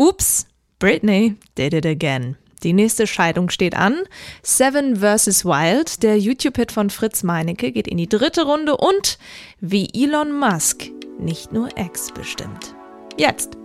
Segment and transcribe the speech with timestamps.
[0.00, 0.46] Ups,
[0.78, 2.38] Britney did it again.
[2.62, 3.98] Die nächste Scheidung steht an.
[4.42, 5.44] Seven vs.
[5.44, 9.18] Wild, der YouTube-Hit von Fritz Meinecke, geht in die dritte Runde und
[9.60, 12.74] wie Elon Musk nicht nur Ex bestimmt.
[13.18, 13.58] Jetzt.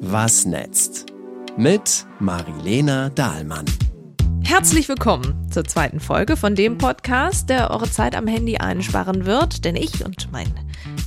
[0.00, 1.04] Was netzt?
[1.58, 3.66] Mit Marilena Dahlmann.
[4.42, 9.64] Herzlich willkommen zur zweiten Folge von dem Podcast, der eure Zeit am Handy einsparen wird,
[9.64, 10.52] denn ich und mein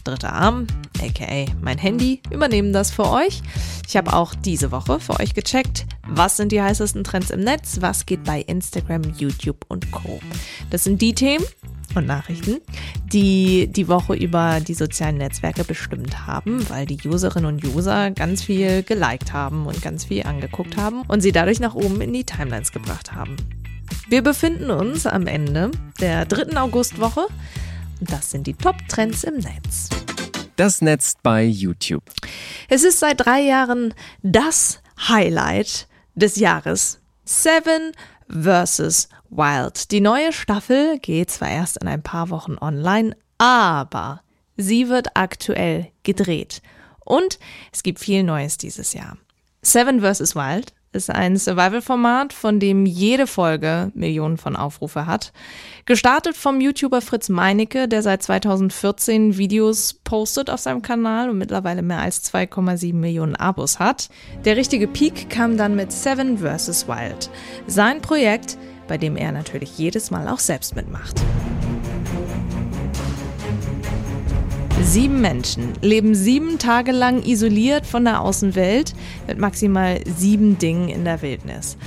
[0.04, 0.68] dritter Arm,
[1.02, 3.42] aka mein Handy, übernehmen das für euch.
[3.88, 7.78] Ich habe auch diese Woche für euch gecheckt, was sind die heißesten Trends im Netz,
[7.82, 10.20] was geht bei Instagram, YouTube und Co.
[10.70, 11.46] Das sind die Themen
[11.96, 12.60] und Nachrichten,
[13.06, 18.44] die die Woche über die sozialen Netzwerke bestimmt haben, weil die Userinnen und User ganz
[18.44, 22.26] viel geliked haben und ganz viel angeguckt haben und sie dadurch nach oben in die
[22.26, 23.36] Timelines gebracht haben.
[24.10, 27.28] Wir befinden uns am Ende der dritten Augustwoche
[28.00, 29.90] und das sind die Top-Trends im Netz.
[30.56, 32.04] Das Netz bei YouTube.
[32.70, 37.00] Es ist seit drei Jahren das Highlight des Jahres.
[37.26, 37.94] Seven
[38.30, 39.10] vs.
[39.30, 39.92] Wild.
[39.92, 44.22] Die neue Staffel geht zwar erst in ein paar Wochen online, aber
[44.58, 46.62] sie wird aktuell gedreht.
[47.00, 47.40] Und
[47.72, 49.18] es gibt viel Neues dieses Jahr.
[49.62, 50.36] Seven vs.
[50.36, 55.34] Wild ist ein Survival-Format, von dem jede Folge Millionen von Aufrufe hat.
[55.86, 61.82] Gestartet vom YouTuber Fritz Meinecke, der seit 2014 Videos postet auf seinem Kanal und mittlerweile
[61.82, 64.10] mehr als 2,7 Millionen Abos hat.
[64.46, 66.88] Der richtige Peak kam dann mit Seven vs.
[66.88, 67.30] Wild.
[67.68, 68.58] Sein Projekt,
[68.88, 71.22] bei dem er natürlich jedes Mal auch selbst mitmacht.
[74.82, 78.94] Sieben Menschen leben sieben Tage lang isoliert von der Außenwelt
[79.28, 81.78] mit maximal sieben Dingen in der Wildnis.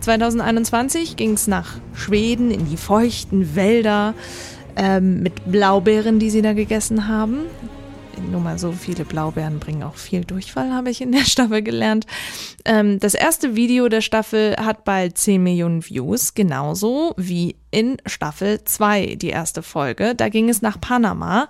[0.00, 4.14] 2021 ging es nach Schweden in die feuchten Wälder
[4.76, 7.40] ähm, mit Blaubeeren, die sie da gegessen haben
[8.20, 12.06] nur mal so viele Blaubeeren bringen auch viel Durchfall, habe ich in der Staffel gelernt.
[12.64, 18.64] Ähm, das erste Video der Staffel hat bald 10 Millionen Views, genauso wie in Staffel
[18.64, 20.14] 2, die erste Folge.
[20.14, 21.48] Da ging es nach Panama.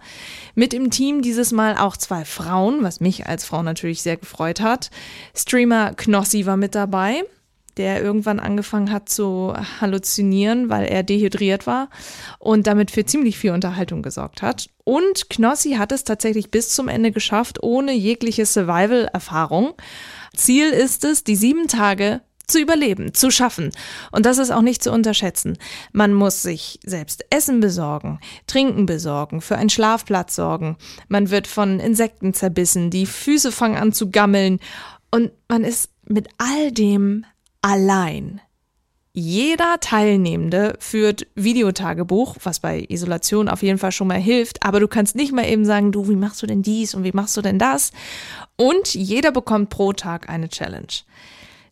[0.55, 4.61] Mit im Team dieses Mal auch zwei Frauen, was mich als Frau natürlich sehr gefreut
[4.61, 4.91] hat.
[5.35, 7.25] Streamer Knossi war mit dabei
[7.79, 11.89] der irgendwann angefangen hat zu halluzinieren, weil er dehydriert war
[12.39, 14.69] und damit für ziemlich viel Unterhaltung gesorgt hat.
[14.85, 19.75] Und Knossi hat es tatsächlich bis zum Ende geschafft, ohne jegliche Survival-Erfahrung.
[20.37, 23.71] Ziel ist es, die sieben Tage zu überleben, zu schaffen.
[24.11, 25.59] Und das ist auch nicht zu unterschätzen.
[25.93, 30.77] Man muss sich selbst Essen besorgen, Trinken besorgen, für einen Schlafplatz sorgen.
[31.09, 34.59] Man wird von Insekten zerbissen, die Füße fangen an zu gammeln.
[35.11, 37.25] Und man ist mit all dem
[37.63, 38.41] allein.
[39.13, 44.87] Jeder Teilnehmende führt Videotagebuch, was bei Isolation auf jeden Fall schon mal hilft, aber du
[44.87, 47.43] kannst nicht mal eben sagen, du, wie machst du denn dies und wie machst du
[47.43, 47.91] denn das?
[48.57, 50.87] Und jeder bekommt pro Tag eine Challenge.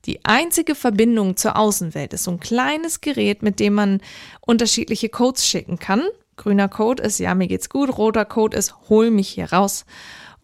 [0.07, 4.01] Die einzige Verbindung zur Außenwelt ist so ein kleines Gerät, mit dem man
[4.41, 6.03] unterschiedliche Codes schicken kann.
[6.37, 9.85] Grüner Code ist, ja, mir geht's gut, roter Code ist, hol mich hier raus.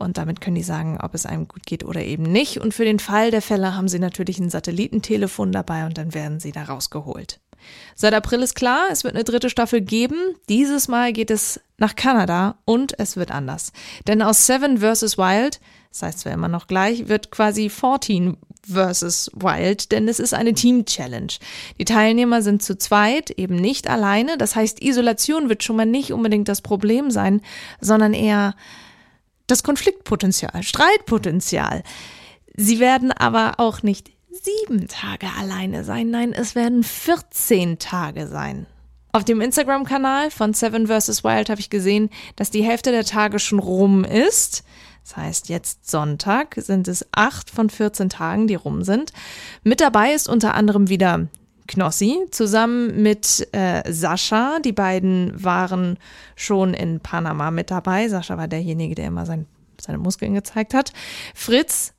[0.03, 2.59] Und damit können die sagen, ob es einem gut geht oder eben nicht.
[2.59, 6.41] Und für den Fall der Fälle haben sie natürlich ein Satellitentelefon dabei und dann werden
[6.41, 7.41] sie da rausgeholt.
[7.95, 10.17] Seit April ist klar, es wird eine dritte Staffel geben.
[10.49, 13.73] Dieses Mal geht es nach Kanada und es wird anders.
[14.07, 15.17] Denn aus Seven vs.
[15.19, 18.37] Wild, das heißt zwar immer noch gleich, wird quasi 14
[18.69, 19.31] vs.
[19.35, 21.33] Wild, denn es ist eine Team-Challenge.
[21.79, 24.39] Die Teilnehmer sind zu zweit, eben nicht alleine.
[24.39, 27.43] Das heißt, Isolation wird schon mal nicht unbedingt das Problem sein,
[27.81, 28.55] sondern eher
[29.47, 31.83] das Konfliktpotenzial, Streitpotenzial.
[32.57, 38.67] Sie werden aber auch nicht sieben Tage alleine sein, nein, es werden 14 Tage sein.
[39.15, 41.23] Auf dem Instagram-Kanal von Seven vs.
[41.23, 44.65] Wild habe ich gesehen, dass die Hälfte der Tage schon rum ist.
[45.05, 49.13] Das heißt, jetzt Sonntag sind es acht von 14 Tagen, die rum sind.
[49.65, 51.29] Mit dabei ist unter anderem wieder
[51.73, 54.59] Knossi zusammen mit äh, Sascha.
[54.61, 55.99] Die beiden waren
[56.37, 58.09] schon in Panama mit dabei.
[58.09, 59.47] Sascha war derjenige, der immer sein,
[59.81, 60.93] seine Muskeln gezeigt hat.
[61.35, 61.95] Fritz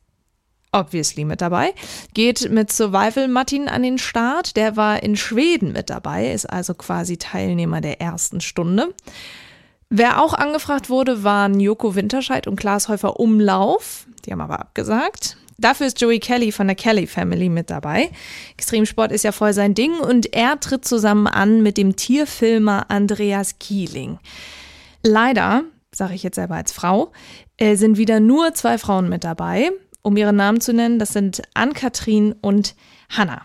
[0.76, 1.74] obviously mit dabei,
[2.16, 4.56] geht mit Survival Martin an den Start.
[4.56, 8.94] Der war in Schweden mit dabei, ist also quasi Teilnehmer der ersten Stunde.
[9.90, 14.08] Wer auch angefragt wurde, waren Joko Winterscheid und Klaas Häufer Umlauf.
[14.26, 15.38] Die haben aber abgesagt.
[15.58, 18.12] Dafür ist Joey Kelly von der Kelly Family mit dabei.
[18.58, 23.60] Extremsport ist ja voll sein Ding und er tritt zusammen an mit dem Tierfilmer Andreas
[23.60, 24.20] Kieling.
[25.04, 25.64] Leider,
[25.94, 27.12] sage ich jetzt selber als Frau,
[27.58, 29.72] äh, sind wieder nur zwei Frauen mit dabei.
[30.02, 32.76] Um ihre Namen zu nennen, das sind Ann-Kathrin und
[33.10, 33.44] Hannah.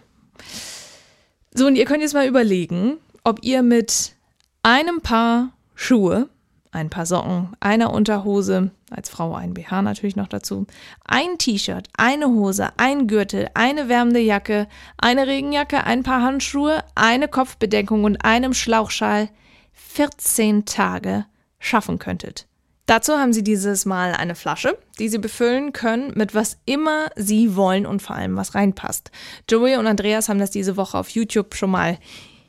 [1.54, 4.14] So, und ihr könnt jetzt mal überlegen, ob ihr mit
[4.62, 6.28] einem Paar Schuhe
[6.78, 10.66] ein paar Socken, eine Unterhose, als Frau ein BH natürlich noch dazu,
[11.04, 17.28] ein T-Shirt, eine Hose, ein Gürtel, eine wärmende Jacke, eine Regenjacke, ein paar Handschuhe, eine
[17.28, 19.28] Kopfbedeckung und einem Schlauchschal
[19.72, 21.26] 14 Tage
[21.58, 22.46] schaffen könntet.
[22.86, 27.56] Dazu haben sie dieses Mal eine Flasche, die sie befüllen können mit was immer sie
[27.56, 29.10] wollen und vor allem was reinpasst.
[29.50, 31.98] Joey und Andreas haben das diese Woche auf YouTube schon mal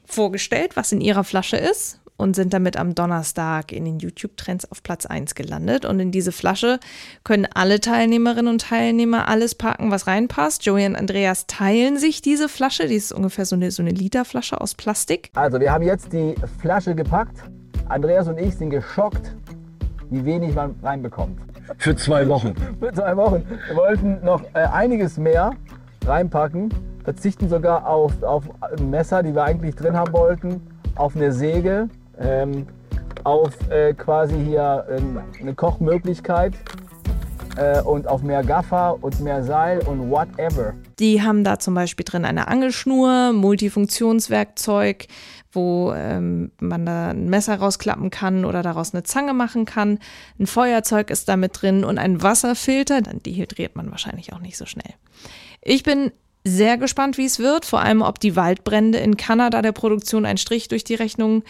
[0.05, 4.83] vorgestellt, was in ihrer Flasche ist und sind damit am Donnerstag in den YouTube-Trends auf
[4.83, 5.85] Platz 1 gelandet.
[5.85, 6.79] Und in diese Flasche
[7.23, 10.65] können alle Teilnehmerinnen und Teilnehmer alles packen, was reinpasst.
[10.65, 14.59] Joey und Andreas teilen sich diese Flasche, die ist ungefähr so eine, so eine Literflasche
[14.59, 15.31] aus Plastik.
[15.33, 17.37] Also wir haben jetzt die Flasche gepackt.
[17.87, 19.33] Andreas und ich sind geschockt,
[20.09, 21.39] wie wenig man reinbekommt.
[21.77, 22.53] Für zwei Wochen.
[22.81, 23.43] Für zwei Wochen.
[23.67, 25.53] Wir wollten noch äh, einiges mehr
[26.05, 26.73] reinpacken,
[27.05, 28.43] verzichten sogar auf, auf
[28.81, 30.61] Messer, die wir eigentlich drin haben wollten,
[30.95, 31.87] auf eine Säge,
[32.19, 32.67] ähm,
[33.23, 36.53] auf äh, quasi hier äh, eine Kochmöglichkeit
[37.57, 40.73] äh, und auf mehr Gaffer und mehr Seil und whatever.
[40.99, 45.07] Die haben da zum Beispiel drin eine Angelschnur, Multifunktionswerkzeug,
[45.51, 49.99] wo ähm, man da ein Messer rausklappen kann oder daraus eine Zange machen kann.
[50.39, 54.57] Ein Feuerzeug ist da mit drin und ein Wasserfilter, dann dehydriert man wahrscheinlich auch nicht
[54.57, 54.93] so schnell.
[55.61, 56.11] Ich bin
[56.43, 60.37] sehr gespannt, wie es wird, vor allem ob die Waldbrände in Kanada der Produktion einen
[60.37, 61.43] Strich durch die Rechnung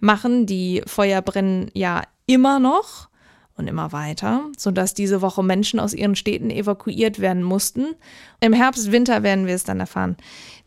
[0.00, 0.46] machen.
[0.46, 3.08] Die Feuer brennen ja immer noch
[3.56, 7.94] und immer weiter, sodass diese Woche Menschen aus ihren Städten evakuiert werden mussten.
[8.40, 10.16] Im Herbst, Winter werden wir es dann erfahren,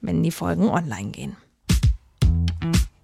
[0.02, 1.36] wenn die Folgen online gehen.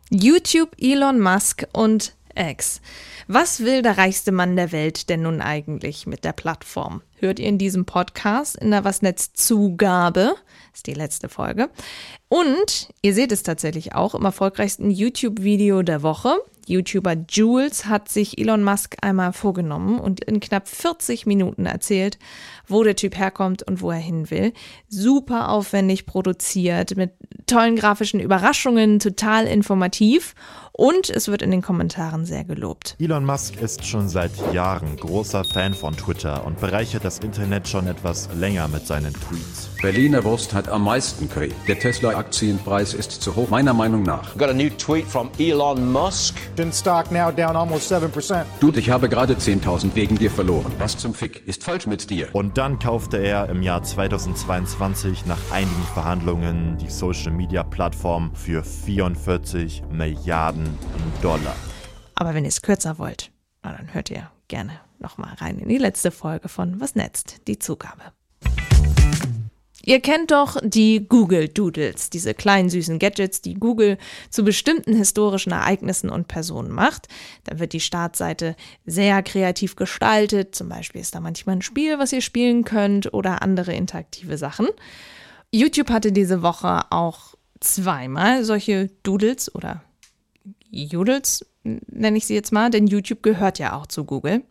[0.10, 2.82] YouTube, Elon Musk und X.
[3.28, 7.02] Was will der reichste Mann der Welt denn nun eigentlich mit der Plattform?
[7.18, 10.36] Hört ihr in diesem Podcast in der Wasnetz-Zugabe,
[10.74, 11.70] ist die letzte Folge.
[12.28, 16.36] Und ihr seht es tatsächlich auch im erfolgreichsten YouTube-Video der Woche.
[16.68, 22.18] YouTuber Jules hat sich Elon Musk einmal vorgenommen und in knapp 40 Minuten erzählt,
[22.74, 24.52] wo der Typ herkommt und wo er hin will.
[24.90, 27.12] Super aufwendig produziert, mit
[27.46, 30.36] tollen grafischen Überraschungen, total informativ
[30.76, 32.96] und es wird in den Kommentaren sehr gelobt.
[33.00, 37.88] Elon Musk ist schon seit Jahren großer Fan von Twitter und bereichert das Internet schon
[37.88, 39.70] etwas länger mit seinen Tweets.
[39.84, 41.52] Berliner Wurst hat am meisten Curry.
[41.68, 44.36] Der Tesla-Aktienpreis ist zu hoch, meiner Meinung nach.
[44.38, 46.36] Got a new tweet from Elon Musk.
[46.58, 48.44] In stock now down almost 7%.
[48.60, 50.72] Dude, ich habe gerade 10.000 wegen dir verloren.
[50.80, 52.30] Was zum Fick ist falsch mit dir?
[52.34, 60.70] Und dann kaufte er im Jahr 2022 nach einigen Verhandlungen die Social-Media-Plattform für 44 Milliarden
[61.22, 61.58] Dollar.
[62.16, 63.34] Aber wenn ihr es kürzer wollt,
[63.64, 67.50] dann hört ihr gerne nochmal rein in die letzte Folge von Was netzt?
[67.50, 68.14] Die Zugabe.
[69.86, 73.98] Ihr kennt doch die Google Doodles, diese kleinen süßen Gadgets, die Google
[74.30, 77.10] zu bestimmten historischen Ereignissen und Personen macht.
[77.44, 80.56] Da wird die Startseite sehr kreativ gestaltet.
[80.56, 84.68] Zum Beispiel ist da manchmal ein Spiel, was ihr spielen könnt oder andere interaktive Sachen.
[85.52, 89.84] YouTube hatte diese Woche auch zweimal solche Doodles oder
[90.70, 94.44] Judels, nenne ich sie jetzt mal, denn YouTube gehört ja auch zu Google.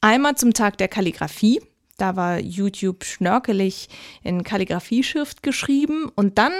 [0.00, 1.60] Einmal zum Tag der Kalligraphie.
[1.96, 3.88] Da war YouTube schnörkelig
[4.22, 6.10] in Kalligrafieschrift geschrieben.
[6.14, 6.52] Und dann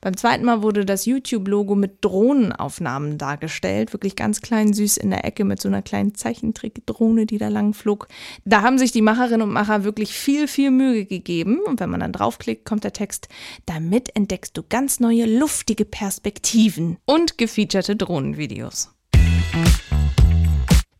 [0.00, 3.92] beim zweiten Mal wurde das YouTube-Logo mit Drohnenaufnahmen dargestellt.
[3.94, 7.72] Wirklich ganz klein süß in der Ecke mit so einer kleinen Zeichentrick-Drohne, die da lang
[7.72, 8.08] flog.
[8.44, 11.60] Da haben sich die Macherinnen und Macher wirklich viel, viel Mühe gegeben.
[11.66, 13.28] Und wenn man dann draufklickt, kommt der Text,
[13.64, 18.90] damit entdeckst du ganz neue, luftige Perspektiven und gefeaturete Drohnenvideos.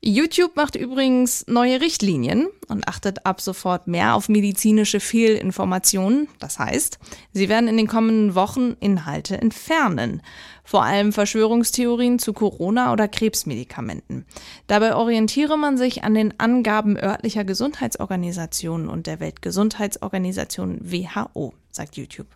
[0.05, 6.27] YouTube macht übrigens neue Richtlinien und achtet ab sofort mehr auf medizinische Fehlinformationen.
[6.41, 6.99] Das heißt,
[7.33, 10.21] sie werden in den kommenden Wochen Inhalte entfernen.
[10.65, 14.27] Vor allem Verschwörungstheorien zu Corona- oder Krebsmedikamenten.
[14.67, 22.27] Dabei orientiere man sich an den Angaben örtlicher Gesundheitsorganisationen und der Weltgesundheitsorganisation WHO, sagt YouTube.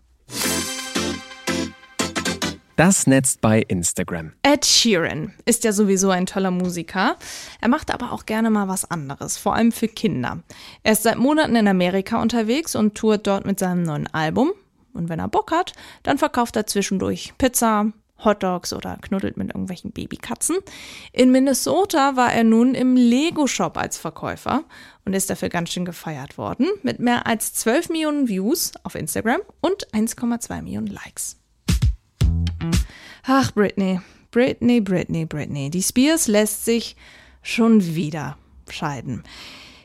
[2.76, 4.32] Das Netz bei Instagram.
[4.42, 7.16] Ed Sheeran ist ja sowieso ein toller Musiker.
[7.62, 10.42] Er macht aber auch gerne mal was anderes, vor allem für Kinder.
[10.82, 14.52] Er ist seit Monaten in Amerika unterwegs und tourt dort mit seinem neuen Album.
[14.92, 17.92] Und wenn er Bock hat, dann verkauft er zwischendurch Pizza,
[18.22, 20.56] Hotdogs oder knuddelt mit irgendwelchen Babykatzen.
[21.12, 24.64] In Minnesota war er nun im Lego-Shop als Verkäufer
[25.06, 29.40] und ist dafür ganz schön gefeiert worden mit mehr als 12 Millionen Views auf Instagram
[29.62, 31.38] und 1,2 Millionen Likes.
[33.28, 34.00] Ach, Britney.
[34.30, 35.68] Britney, Britney, Britney.
[35.68, 36.94] Die Spears lässt sich
[37.42, 38.38] schon wieder
[38.70, 39.24] scheiden.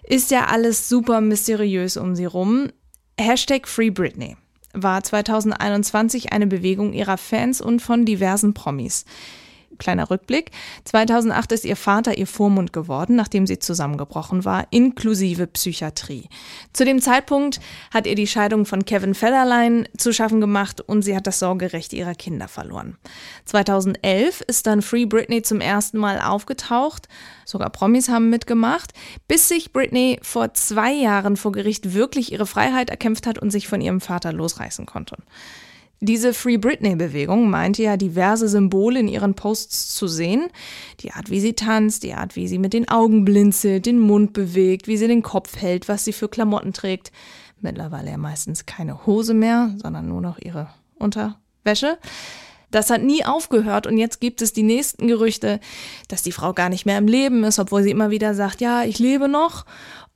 [0.04, 2.70] Ist ja alles super mysteriös um sie rum.
[3.20, 4.38] Hashtag Free Britney
[4.74, 9.06] war 2021 eine Bewegung ihrer Fans und von diversen Promis.
[9.78, 10.52] Kleiner Rückblick.
[10.86, 16.30] 2008 ist ihr Vater ihr Vormund geworden, nachdem sie zusammengebrochen war, inklusive Psychiatrie.
[16.74, 17.60] Zu dem Zeitpunkt
[17.94, 21.94] hat ihr die Scheidung von Kevin Federline zu schaffen gemacht und sie hat das Sorgerecht
[21.94, 22.98] ihrer Kinder verloren.
[23.46, 27.08] 2011 ist dann Free Britney zum ersten Mal aufgetaucht.
[27.46, 28.92] Sogar Promis haben mitgemacht,
[29.28, 33.68] bis sich Britney vor zwei Jahren vor Gericht wirklich ihre Freiheit erkämpft hat und sich
[33.68, 35.18] von ihrem Vater losreißen konnte.
[36.04, 40.48] Diese Free Britney-Bewegung meinte ja diverse Symbole in ihren Posts zu sehen.
[41.02, 44.34] Die Art, wie sie tanzt, die Art, wie sie mit den Augen blinzelt, den Mund
[44.34, 47.12] bewegt, wie sie den Kopf hält, was sie für Klamotten trägt.
[47.60, 52.00] Mittlerweile ja meistens keine Hose mehr, sondern nur noch ihre Unterwäsche.
[52.72, 55.60] Das hat nie aufgehört und jetzt gibt es die nächsten Gerüchte,
[56.08, 58.84] dass die Frau gar nicht mehr im Leben ist, obwohl sie immer wieder sagt, ja,
[58.84, 59.68] ich lebe noch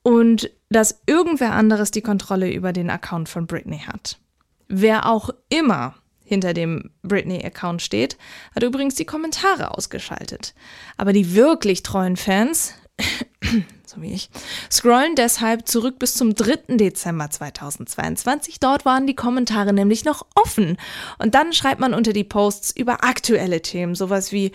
[0.02, 4.18] und dass irgendwer anderes die Kontrolle über den Account von Britney hat.
[4.68, 8.18] Wer auch immer hinter dem Britney-Account steht,
[8.54, 10.54] hat übrigens die Kommentare ausgeschaltet.
[10.98, 12.74] Aber die wirklich treuen Fans,
[13.86, 14.30] so wie ich,
[14.72, 16.78] scrollen deshalb zurück bis zum 3.
[16.78, 18.60] Dezember 2022.
[18.60, 20.78] Dort waren die Kommentare nämlich noch offen.
[21.20, 24.52] Und dann schreibt man unter die Posts über aktuelle Themen, sowas wie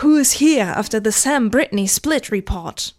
[0.00, 2.94] Who is here after the Sam Britney Split Report?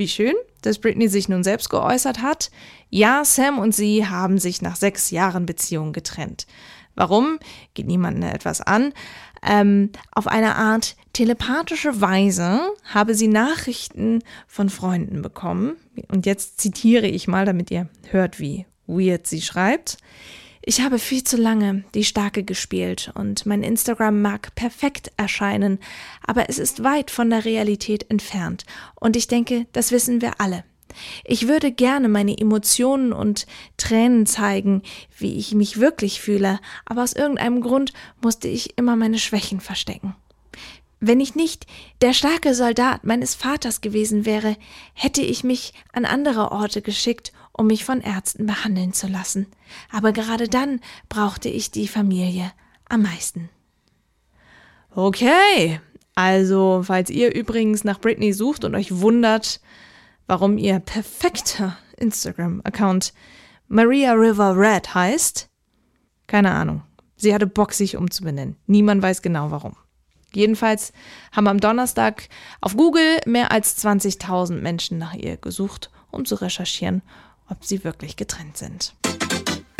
[0.00, 2.50] Wie schön, dass Britney sich nun selbst geäußert hat.
[2.88, 6.46] Ja, Sam und sie haben sich nach sechs Jahren Beziehung getrennt.
[6.94, 7.38] Warum?
[7.74, 8.94] Geht niemandem etwas an.
[9.42, 15.76] Ähm, auf eine Art telepathische Weise habe sie Nachrichten von Freunden bekommen.
[16.08, 19.98] Und jetzt zitiere ich mal, damit ihr hört, wie weird sie schreibt.
[20.62, 25.78] Ich habe viel zu lange die Starke gespielt und mein Instagram mag perfekt erscheinen,
[26.26, 30.64] aber es ist weit von der Realität entfernt und ich denke, das wissen wir alle.
[31.24, 33.46] Ich würde gerne meine Emotionen und
[33.78, 34.82] Tränen zeigen,
[35.16, 40.14] wie ich mich wirklich fühle, aber aus irgendeinem Grund musste ich immer meine Schwächen verstecken.
[41.02, 41.66] Wenn ich nicht
[42.02, 44.56] der starke Soldat meines Vaters gewesen wäre,
[44.92, 49.46] hätte ich mich an andere Orte geschickt, um mich von Ärzten behandeln zu lassen.
[49.92, 52.50] Aber gerade dann brauchte ich die Familie
[52.88, 53.50] am meisten.
[54.94, 55.78] Okay,
[56.14, 59.60] also falls ihr übrigens nach Britney sucht und euch wundert,
[60.26, 63.12] warum ihr perfekter Instagram-Account
[63.68, 65.50] Maria River Red heißt,
[66.28, 66.82] keine Ahnung.
[67.16, 68.56] Sie hatte Bock, sich umzubenennen.
[68.66, 69.76] Niemand weiß genau warum.
[70.32, 70.94] Jedenfalls
[71.30, 72.30] haben am Donnerstag
[72.62, 77.02] auf Google mehr als 20.000 Menschen nach ihr gesucht, um zu recherchieren,
[77.50, 78.94] ob sie wirklich getrennt sind.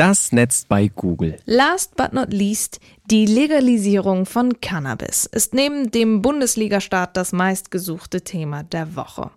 [0.00, 1.37] Das Netz bei Google.
[1.45, 8.62] Last but not least, die Legalisierung von Cannabis ist neben dem Bundesligastaat das meistgesuchte Thema
[8.62, 9.31] der Woche.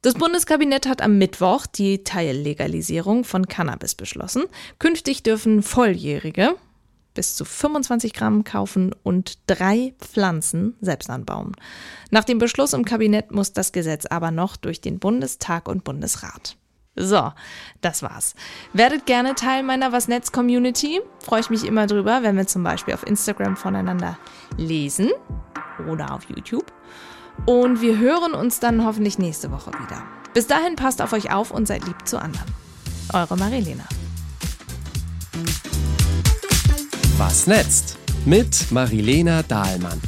[0.00, 4.42] Das Bundeskabinett hat am Mittwoch die Teillegalisierung von Cannabis beschlossen.
[4.80, 6.56] Künftig dürfen Volljährige,
[7.14, 11.52] bis zu 25 Gramm kaufen und drei Pflanzen selbst anbauen.
[12.10, 16.56] Nach dem Beschluss im Kabinett muss das Gesetz aber noch durch den Bundestag und Bundesrat.
[16.94, 17.32] So,
[17.80, 18.34] das war's.
[18.74, 21.00] Werdet gerne Teil meiner Was Netz Community.
[21.20, 24.18] Freue ich mich immer drüber, wenn wir zum Beispiel auf Instagram voneinander
[24.58, 25.10] lesen
[25.88, 26.70] oder auf YouTube.
[27.46, 30.02] Und wir hören uns dann hoffentlich nächste Woche wieder.
[30.34, 32.46] Bis dahin passt auf euch auf und seid lieb zu anderen.
[33.12, 33.84] Eure Marilena.
[37.16, 37.98] Was netzt?
[38.24, 40.00] Mit Marilena Dahlmann.